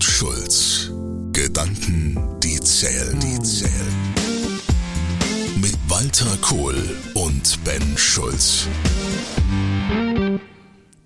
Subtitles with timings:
[0.00, 0.90] und Schulz.
[1.32, 3.70] Gedanken, die zählen, die zählen.
[5.60, 6.74] Mit Walter Kohl
[7.12, 8.66] und Ben Schulz.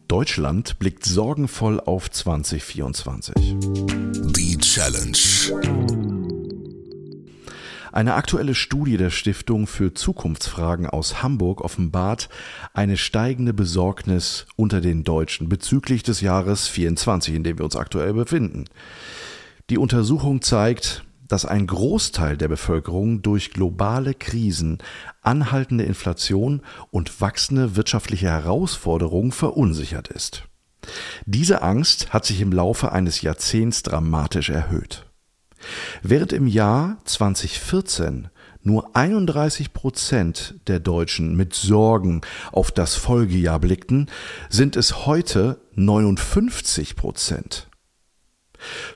[0.06, 3.34] Deutschland blickt sorgenvoll auf 2024.
[4.36, 6.03] Die Challenge.
[7.94, 12.28] Eine aktuelle Studie der Stiftung für Zukunftsfragen aus Hamburg offenbart
[12.72, 18.12] eine steigende Besorgnis unter den Deutschen bezüglich des Jahres 24, in dem wir uns aktuell
[18.12, 18.64] befinden.
[19.70, 24.78] Die Untersuchung zeigt, dass ein Großteil der Bevölkerung durch globale Krisen,
[25.22, 30.48] anhaltende Inflation und wachsende wirtschaftliche Herausforderungen verunsichert ist.
[31.26, 35.06] Diese Angst hat sich im Laufe eines Jahrzehnts dramatisch erhöht.
[36.02, 38.28] Während im Jahr 2014
[38.62, 44.10] nur 31 Prozent der Deutschen mit Sorgen auf das Folgejahr blickten,
[44.48, 47.68] sind es heute 59 Prozent.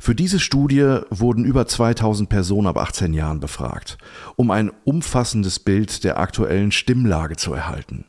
[0.00, 3.98] Für diese Studie wurden über 2000 Personen ab 18 Jahren befragt,
[4.36, 8.06] um ein umfassendes Bild der aktuellen Stimmlage zu erhalten.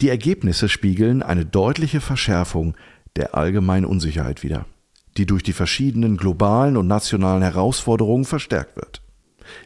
[0.00, 2.76] Die Ergebnisse spiegeln eine deutliche Verschärfung
[3.16, 4.66] der allgemeinen Unsicherheit wider
[5.16, 9.02] die durch die verschiedenen globalen und nationalen Herausforderungen verstärkt wird.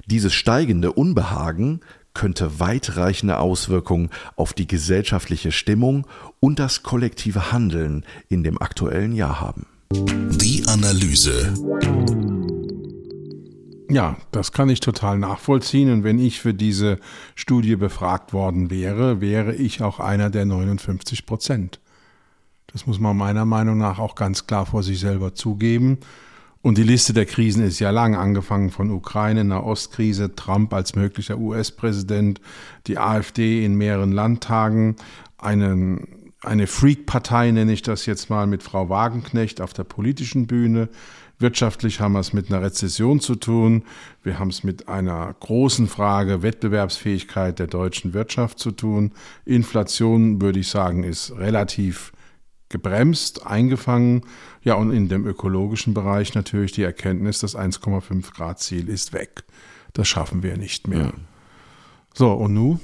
[0.06, 1.80] Dieses steigende Unbehagen
[2.14, 6.06] könnte weitreichende Auswirkungen auf die gesellschaftliche Stimmung
[6.40, 9.66] und das kollektive Handeln in dem aktuellen Jahr haben.
[9.92, 11.54] Die Analyse.
[13.90, 15.90] Ja, das kann ich total nachvollziehen.
[15.90, 16.98] Und wenn ich für diese
[17.34, 21.80] Studie befragt worden wäre, wäre ich auch einer der 59 Prozent.
[22.72, 25.98] Das muss man meiner Meinung nach auch ganz klar vor sich selber zugeben.
[26.60, 31.38] Und die Liste der Krisen ist ja lang, angefangen von Ukraine, Nahostkrise, Trump als möglicher
[31.38, 32.40] US-Präsident,
[32.86, 34.96] die AfD in mehreren Landtagen,
[35.38, 36.00] eine,
[36.42, 40.88] eine Freak-Partei nenne ich das jetzt mal mit Frau Wagenknecht auf der politischen Bühne.
[41.38, 43.84] Wirtschaftlich haben wir es mit einer Rezession zu tun.
[44.24, 49.12] Wir haben es mit einer großen Frage Wettbewerbsfähigkeit der deutschen Wirtschaft zu tun.
[49.44, 52.12] Inflation, würde ich sagen, ist relativ
[52.68, 54.22] gebremst, eingefangen.
[54.62, 59.44] Ja, und in dem ökologischen Bereich natürlich die Erkenntnis, das 1,5 Grad Ziel ist weg.
[59.92, 61.06] Das schaffen wir nicht mehr.
[61.06, 61.12] Ja.
[62.14, 62.80] So, und nun?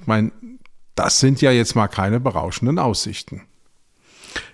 [0.00, 0.32] Ich meine,
[0.94, 3.42] das sind ja jetzt mal keine berauschenden Aussichten.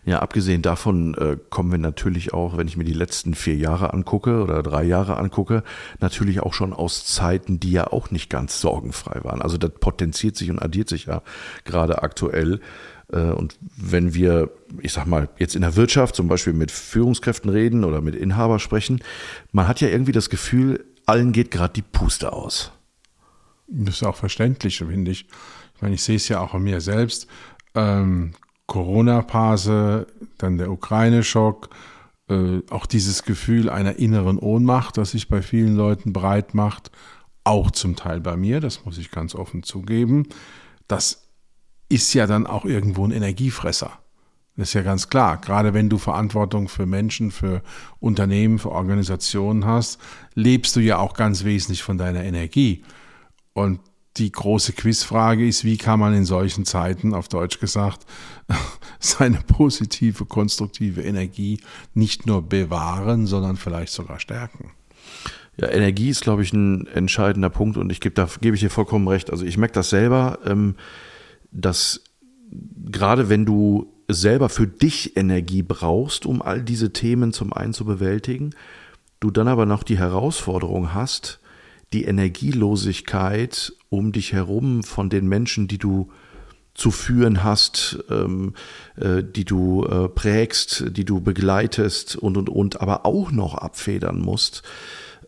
[0.05, 3.93] Ja, abgesehen davon äh, kommen wir natürlich auch, wenn ich mir die letzten vier Jahre
[3.93, 5.63] angucke oder drei Jahre angucke,
[6.01, 9.43] natürlich auch schon aus Zeiten, die ja auch nicht ganz sorgenfrei waren.
[9.43, 11.23] Also das potenziert sich und addiert sich ja
[11.65, 12.61] gerade aktuell.
[13.13, 14.51] Äh, und wenn wir,
[14.81, 18.59] ich sag mal, jetzt in der Wirtschaft zum Beispiel mit Führungskräften reden oder mit Inhaber
[18.59, 19.01] sprechen,
[19.53, 22.73] man hat ja irgendwie das Gefühl, allen geht gerade die Puste aus.
[23.69, 25.27] Das ist auch verständlich, finde ich.
[25.75, 27.27] Ich meine, ich sehe es ja auch an mir selbst.
[27.75, 28.33] Ähm,
[28.67, 30.07] Corona-Phase,
[30.39, 31.71] dann der Ukraine-Schock,
[32.29, 36.91] äh, auch dieses Gefühl einer inneren Ohnmacht, das sich bei vielen Leuten breit macht,
[37.45, 40.29] auch zum Teil bei mir, das muss ich ganz offen zugeben.
[40.87, 41.22] Das
[41.93, 43.93] ist ja dann auch irgendwo ein Energiefresser.
[44.57, 45.39] Das ist ja ganz klar.
[45.39, 47.63] Gerade wenn du Verantwortung für Menschen, für
[48.01, 49.99] Unternehmen, für Organisationen hast,
[50.35, 52.83] lebst du ja auch ganz wesentlich von deiner Energie.
[53.55, 53.81] Und
[54.19, 58.05] die große Quizfrage ist, wie kann man in solchen Zeiten, auf Deutsch gesagt,
[58.99, 61.61] seine positive, konstruktive Energie
[61.95, 64.73] nicht nur bewahren, sondern vielleicht sogar stärken?
[65.57, 68.71] Ja, Energie ist, glaube ich, ein entscheidender Punkt und ich gebe, da gebe ich dir
[68.71, 69.31] vollkommen recht.
[69.31, 70.39] Also ich merke das selber.
[70.45, 70.77] Ähm,
[71.53, 72.03] dass
[72.91, 77.85] gerade wenn du selber für dich Energie brauchst, um all diese Themen zum einen zu
[77.85, 78.51] bewältigen,
[79.21, 81.41] du dann aber noch die Herausforderung hast,
[81.93, 86.11] die Energielosigkeit um dich herum von den Menschen, die du
[86.75, 88.55] zu führen hast, ähm,
[88.97, 94.21] äh, die du äh, prägst, die du begleitest und und und, aber auch noch abfedern
[94.21, 94.63] musst.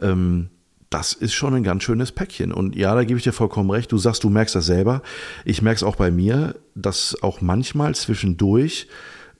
[0.01, 0.49] Ähm,
[0.94, 2.53] das ist schon ein ganz schönes Päckchen.
[2.53, 3.91] Und ja, da gebe ich dir vollkommen recht.
[3.91, 5.03] Du sagst, du merkst das selber.
[5.44, 8.87] Ich merke es auch bei mir, dass auch manchmal zwischendurch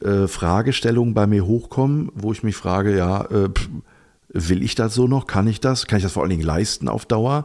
[0.03, 3.51] äh, Fragestellungen bei mir hochkommen, wo ich mich frage, ja, äh,
[4.31, 5.29] will ich das so noch?
[5.29, 5.87] Kann ich das?
[5.87, 7.45] Kann ich das vor allen Dingen leisten auf Dauer?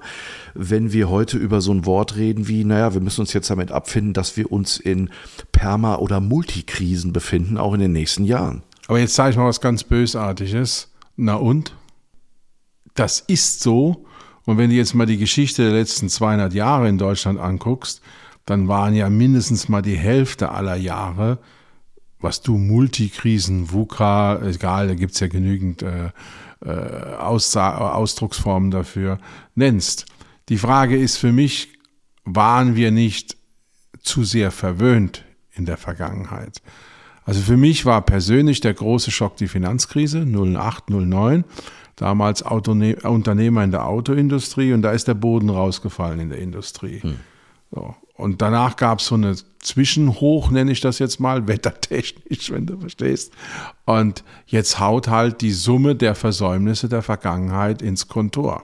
[0.56, 3.72] Wenn wir heute über so ein Wort reden wie, naja, wir müssen uns jetzt damit
[3.72, 5.12] abfinden, dass wir uns in
[5.52, 8.64] Perma- oder Multikrisen befinden, auch in den nächsten Jahren.
[8.88, 10.90] Aber jetzt sage ich mal was ganz Bösartiges.
[11.16, 11.74] Na und?
[12.96, 14.06] Das ist so.
[14.46, 18.02] Und wenn du jetzt mal die Geschichte der letzten 200 Jahre in Deutschland anguckst,
[18.46, 21.38] dann waren ja mindestens mal die Hälfte aller Jahre,
[22.20, 26.10] was du Multikrisen, VUCA, egal, da gibt's ja genügend äh,
[26.66, 29.20] äh, Ausdrucksformen dafür,
[29.56, 30.06] nennst.
[30.50, 31.70] Die Frage ist für mich,
[32.26, 33.38] waren wir nicht
[34.02, 36.62] zu sehr verwöhnt in der Vergangenheit?
[37.30, 41.46] Also für mich war persönlich der große Schock die Finanzkrise 08, 09
[41.96, 47.04] damals Autone Unternehmer in der Autoindustrie und da ist der Boden rausgefallen in der Industrie.
[47.04, 47.18] Hm.
[47.70, 47.94] So.
[48.16, 52.80] Und danach gab es so eine Zwischenhoch, nenne ich das jetzt mal, wettertechnisch, wenn du
[52.80, 53.32] verstehst.
[53.86, 58.64] Und jetzt haut halt die Summe der Versäumnisse der Vergangenheit ins Kontor.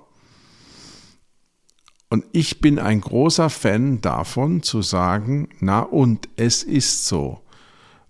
[2.10, 7.45] Und ich bin ein großer Fan davon zu sagen, na und es ist so.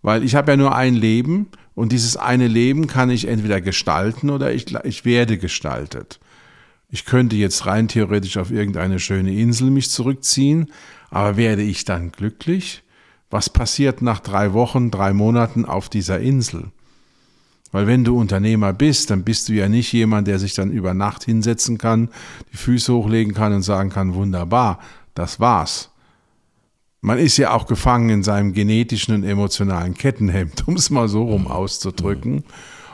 [0.06, 4.30] Weil ich habe ja nur ein Leben und dieses eine Leben kann ich entweder gestalten
[4.30, 6.20] oder ich, ich werde gestaltet.
[6.92, 10.72] Ich könnte jetzt rein theoretisch auf irgendeine schöne Insel mich zurückziehen,
[11.10, 12.84] aber werde ich dann glücklich?
[13.32, 16.66] Was passiert nach drei Wochen, drei Monaten auf dieser Insel?
[17.72, 20.94] Weil wenn du Unternehmer bist, dann bist du ja nicht jemand, der sich dann über
[20.94, 22.10] Nacht hinsetzen kann,
[22.54, 24.78] die Füße hochlegen kann und sagen kann, wunderbar,
[25.16, 25.90] das war's.
[27.06, 31.22] Man ist ja auch gefangen in seinem genetischen und emotionalen Kettenhemd, um es mal so
[31.22, 32.44] rum auszudrücken.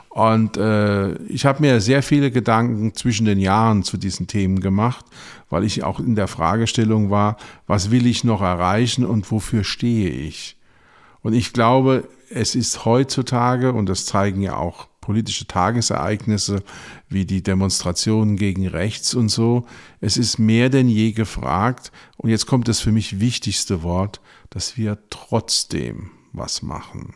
[0.09, 5.05] Und äh, ich habe mir sehr viele Gedanken zwischen den Jahren zu diesen Themen gemacht,
[5.49, 7.37] weil ich auch in der Fragestellung war,
[7.67, 10.57] was will ich noch erreichen und wofür stehe ich?
[11.21, 16.63] Und ich glaube, es ist heutzutage, und das zeigen ja auch politische Tagesereignisse
[17.09, 19.65] wie die Demonstrationen gegen rechts und so.
[19.99, 24.21] Es ist mehr denn je gefragt, und jetzt kommt das für mich wichtigste Wort,
[24.51, 27.15] dass wir trotzdem was machen.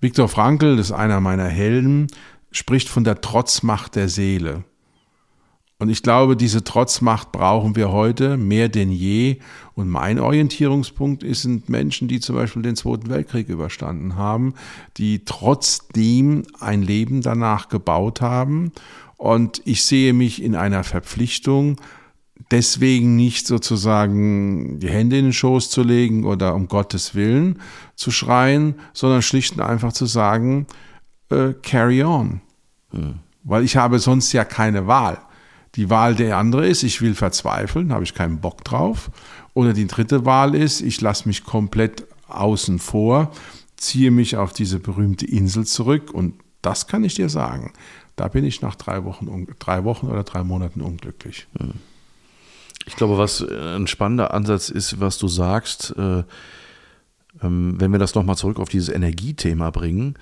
[0.00, 2.08] Viktor Frankl, das ist einer meiner Helden,
[2.50, 4.64] spricht von der Trotzmacht der Seele.
[5.80, 9.38] Und ich glaube, diese Trotzmacht brauchen wir heute mehr denn je.
[9.74, 14.54] Und mein Orientierungspunkt sind Menschen, die zum Beispiel den Zweiten Weltkrieg überstanden haben,
[14.96, 18.72] die trotzdem ein Leben danach gebaut haben.
[19.16, 21.76] Und ich sehe mich in einer Verpflichtung,
[22.50, 27.60] deswegen nicht sozusagen die Hände in den Schoß zu legen oder um Gottes Willen
[27.94, 30.66] zu schreien, sondern schlicht und einfach zu sagen,
[31.30, 32.40] äh, carry on.
[32.90, 33.20] Hm.
[33.44, 35.18] Weil ich habe sonst ja keine Wahl.
[35.74, 39.10] Die Wahl der andere ist, ich will verzweifeln, habe ich keinen Bock drauf.
[39.54, 43.32] Oder die dritte Wahl ist, ich lasse mich komplett außen vor,
[43.76, 47.72] ziehe mich auf diese berühmte Insel zurück und das kann ich dir sagen.
[48.16, 51.46] Da bin ich nach drei Wochen, drei Wochen oder drei Monaten unglücklich.
[52.86, 56.24] Ich glaube, was ein spannender Ansatz ist, was du sagst, äh,
[57.42, 60.14] ähm, wenn wir das nochmal zurück auf dieses Energiethema bringen.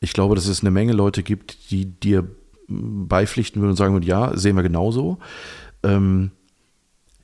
[0.00, 2.28] Ich glaube, dass es eine Menge Leute gibt, die dir
[2.70, 5.18] beipflichten würden und sagen würden, ja, sehen wir genauso.
[5.82, 6.30] Ähm,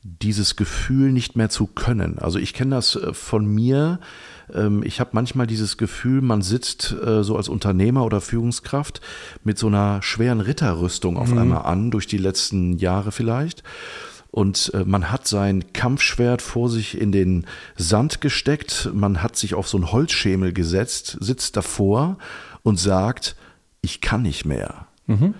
[0.03, 2.19] dieses Gefühl nicht mehr zu können.
[2.19, 3.99] Also ich kenne das äh, von mir.
[4.53, 9.01] Ähm, ich habe manchmal dieses Gefühl, man sitzt äh, so als Unternehmer oder Führungskraft
[9.43, 11.39] mit so einer schweren Ritterrüstung auf mhm.
[11.39, 13.63] einmal an, durch die letzten Jahre vielleicht.
[14.31, 17.47] Und äh, man hat sein Kampfschwert vor sich in den
[17.77, 22.19] Sand gesteckt, man hat sich auf so einen Holzschemel gesetzt, sitzt davor
[22.63, 23.35] und sagt,
[23.81, 24.86] ich kann nicht mehr.
[25.07, 25.35] Mhm.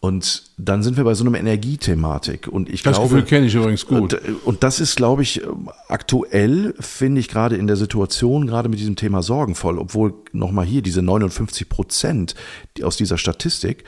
[0.00, 2.46] Und dann sind wir bei so einer Energiethematik.
[2.46, 4.16] Und ich das glaube, Gefühl kenne ich übrigens gut.
[4.44, 5.42] Und das ist, glaube ich,
[5.88, 10.82] aktuell, finde ich gerade in der Situation, gerade mit diesem Thema sorgenvoll, obwohl nochmal hier
[10.82, 12.36] diese 59 Prozent
[12.82, 13.82] aus dieser Statistik,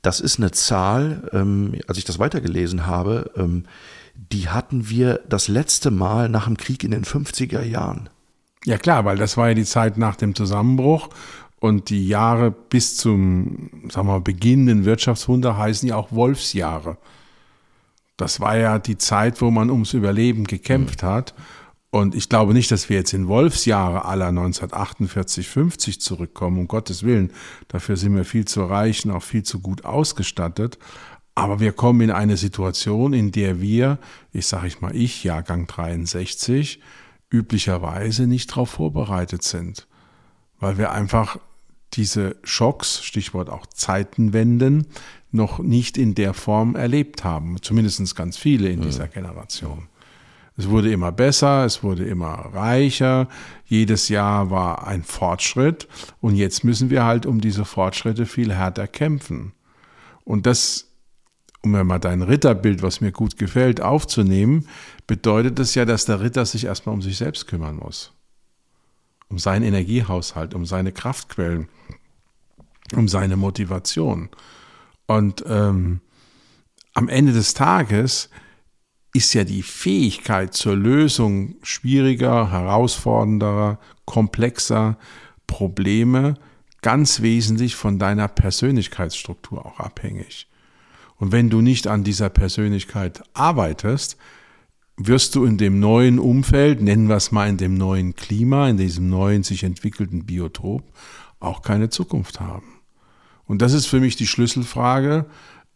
[0.00, 3.64] das ist eine Zahl, ähm, als ich das weitergelesen habe, ähm,
[4.14, 8.08] die hatten wir das letzte Mal nach dem Krieg in den 50er Jahren.
[8.64, 11.08] Ja klar, weil das war ja die Zeit nach dem Zusammenbruch
[11.62, 16.98] und die Jahre bis zum, sagen wir mal, beginnenden Wirtschaftswunder heißen ja auch Wolfsjahre.
[18.16, 21.06] Das war ja die Zeit, wo man ums Überleben gekämpft mhm.
[21.06, 21.34] hat.
[21.90, 27.04] Und ich glaube nicht, dass wir jetzt in Wolfsjahre aller 1948, 50 zurückkommen, um Gottes
[27.04, 27.30] Willen.
[27.68, 30.80] Dafür sind wir viel zu reich und auch viel zu gut ausgestattet.
[31.36, 33.98] Aber wir kommen in eine Situation, in der wir,
[34.32, 36.80] ich sage ich mal ich, Jahrgang 63,
[37.30, 39.86] üblicherweise nicht darauf vorbereitet sind.
[40.58, 41.38] Weil wir einfach
[41.94, 44.86] diese Schocks, Stichwort auch Zeitenwenden,
[45.30, 47.56] noch nicht in der Form erlebt haben.
[47.62, 49.88] Zumindest ganz viele in dieser Generation.
[50.56, 53.28] Es wurde immer besser, es wurde immer reicher,
[53.64, 55.88] jedes Jahr war ein Fortschritt
[56.20, 59.52] und jetzt müssen wir halt um diese Fortschritte viel härter kämpfen.
[60.24, 60.90] Und das,
[61.62, 64.68] um mir mal dein Ritterbild, was mir gut gefällt, aufzunehmen,
[65.06, 68.12] bedeutet es ja, dass der Ritter sich erstmal um sich selbst kümmern muss.
[69.32, 71.68] Um seinen Energiehaushalt, um seine Kraftquellen
[72.94, 74.28] um seine Motivation.
[75.06, 76.00] Und ähm,
[76.94, 78.28] am Ende des Tages
[79.14, 84.98] ist ja die Fähigkeit zur Lösung schwieriger, herausfordernder, komplexer
[85.46, 86.34] Probleme
[86.80, 90.48] ganz wesentlich von deiner Persönlichkeitsstruktur auch abhängig.
[91.16, 94.16] Und wenn du nicht an dieser Persönlichkeit arbeitest,
[94.96, 98.76] wirst du in dem neuen Umfeld, nennen wir es mal in dem neuen Klima, in
[98.76, 100.84] diesem neuen sich entwickelten Biotop,
[101.40, 102.80] auch keine Zukunft haben.
[103.46, 105.26] Und das ist für mich die Schlüsselfrage.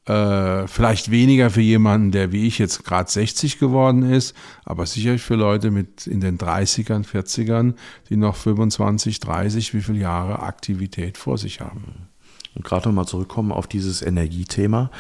[0.07, 5.23] Äh, vielleicht weniger für jemanden, der wie ich jetzt gerade 60 geworden ist, aber sicherlich
[5.23, 7.75] für Leute mit in den 30ern, 40ern,
[8.09, 12.09] die noch 25, 30, wie viele Jahre Aktivität vor sich haben.
[12.55, 14.91] Und gerade nochmal zurückkommen auf dieses Energiethema.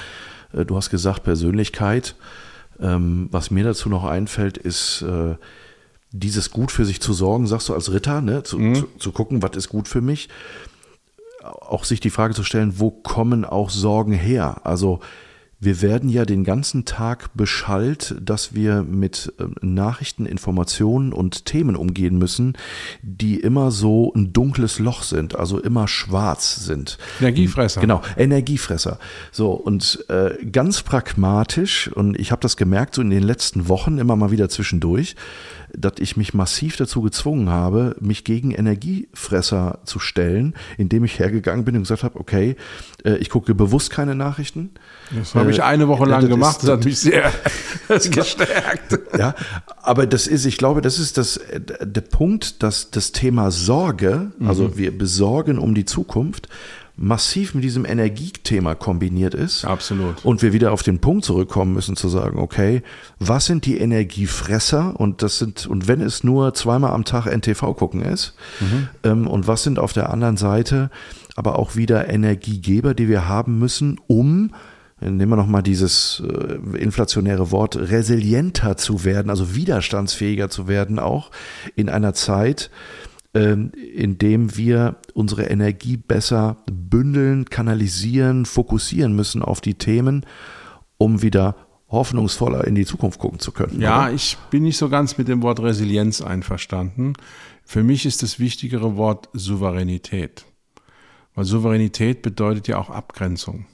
[0.52, 2.16] Äh, du hast gesagt, Persönlichkeit.
[2.80, 5.36] Ähm, was mir dazu noch einfällt, ist äh,
[6.10, 8.42] dieses gut für sich zu sorgen, sagst du als Ritter, ne?
[8.42, 8.74] zu, mhm.
[8.74, 10.28] zu, zu gucken, was ist gut für mich.
[11.42, 14.60] Auch sich die Frage zu stellen, wo kommen auch Sorgen her?
[14.64, 15.00] Also
[15.58, 21.76] wir werden ja den ganzen Tag beschallt, dass wir mit ähm, Nachrichten, Informationen und Themen
[21.76, 22.58] umgehen müssen,
[23.02, 26.98] die immer so ein dunkles Loch sind, also immer schwarz sind.
[27.20, 27.80] Energiefresser.
[27.80, 28.98] Genau, Energiefresser.
[29.32, 33.98] So, und äh, ganz pragmatisch, und ich habe das gemerkt, so in den letzten Wochen
[33.98, 35.16] immer mal wieder zwischendurch,
[35.72, 41.64] dass ich mich massiv dazu gezwungen habe, mich gegen Energiefresser zu stellen, indem ich hergegangen
[41.64, 42.56] bin und gesagt habe, okay,
[43.04, 44.70] äh, ich gucke bewusst keine Nachrichten.
[45.14, 47.32] Das habe ich eine Woche lang das gemacht, das hat mich sehr
[47.88, 48.98] gestärkt.
[49.16, 49.34] Ja,
[49.82, 51.40] aber das ist, ich glaube, das ist das,
[51.80, 54.76] der Punkt, dass das Thema Sorge, also mhm.
[54.76, 56.48] wir besorgen um die Zukunft,
[56.96, 59.64] massiv mit diesem Energiethema kombiniert ist.
[59.64, 60.24] Absolut.
[60.24, 62.82] Und wir wieder auf den Punkt zurückkommen müssen zu sagen, okay,
[63.18, 64.98] was sind die Energiefresser?
[64.98, 68.88] Und das sind, und wenn es nur zweimal am Tag NTV gucken ist, mhm.
[69.04, 70.90] ähm, und was sind auf der anderen Seite
[71.36, 74.52] aber auch wieder Energiegeber, die wir haben müssen, um
[75.00, 81.30] nehmen wir nochmal dieses äh, inflationäre Wort, resilienter zu werden, also widerstandsfähiger zu werden, auch
[81.74, 82.70] in einer Zeit,
[83.36, 90.24] indem wir unsere Energie besser bündeln, kanalisieren, fokussieren müssen auf die Themen,
[90.98, 91.56] um wieder
[91.88, 93.80] hoffnungsvoller in die Zukunft gucken zu können.
[93.80, 94.12] Ja, oder?
[94.12, 97.14] ich bin nicht so ganz mit dem Wort Resilienz einverstanden.
[97.64, 100.44] Für mich ist das wichtigere Wort Souveränität.
[101.34, 103.66] Weil Souveränität bedeutet ja auch Abgrenzung.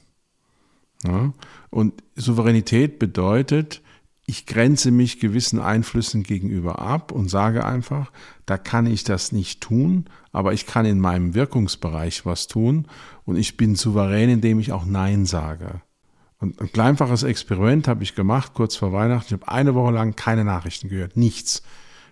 [1.04, 1.32] Ja?
[1.70, 3.81] Und Souveränität bedeutet,
[4.24, 8.12] ich grenze mich gewissen Einflüssen gegenüber ab und sage einfach,
[8.46, 12.86] da kann ich das nicht tun, aber ich kann in meinem Wirkungsbereich was tun
[13.24, 15.82] und ich bin souverän, indem ich auch Nein sage.
[16.38, 19.26] Und ein einfaches Experiment habe ich gemacht, kurz vor Weihnachten.
[19.26, 21.62] Ich habe eine Woche lang keine Nachrichten gehört, nichts.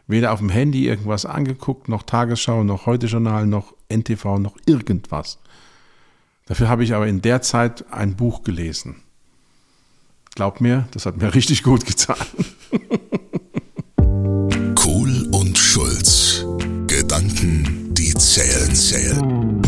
[0.07, 5.39] Weder auf dem Handy irgendwas angeguckt, noch Tagesschau, noch Heute-Journal, noch NTV, noch irgendwas.
[6.47, 9.03] Dafür habe ich aber in der Zeit ein Buch gelesen.
[10.41, 12.17] Glaub mir, das hat mir richtig gut getan.
[14.75, 16.47] Kohl und Schulz.
[16.87, 19.61] Gedanken, die zählen, zählen.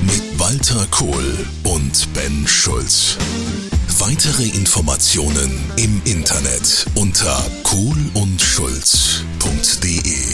[0.00, 3.18] Mit Walter Kohl und Ben Schulz.
[3.98, 10.27] Weitere Informationen im Internet unter kohlundschulz.de.